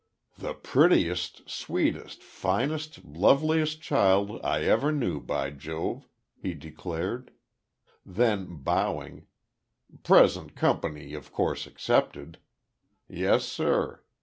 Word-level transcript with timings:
"The 0.35 0.55
prettiest, 0.55 1.47
sweetest, 1.47 2.23
finest, 2.23 3.05
loveliest 3.05 3.83
child 3.83 4.39
I 4.43 4.61
ever 4.63 4.91
knew, 4.91 5.19
by 5.21 5.51
Jove," 5.51 6.07
he 6.41 6.55
declared; 6.55 7.29
then, 8.03 8.47
bowing, 8.63 9.27
"present 10.01 10.55
company, 10.55 11.13
of 11.13 11.31
course, 11.31 11.67
excepted.... 11.67 12.39
Yes, 13.07 13.45
sir. 13.45 14.01